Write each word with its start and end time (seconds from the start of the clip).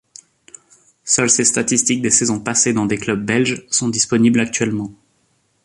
Seules 1.03 1.29
ses 1.29 1.45
statistiques 1.45 2.01
des 2.01 2.09
saisons 2.09 2.39
passées 2.39 2.73
dans 2.73 2.87
des 2.87 2.97
clubs 2.97 3.23
belges 3.23 3.67
sont 3.69 3.87
disponibles 3.87 4.39
actuellement. 4.39 4.91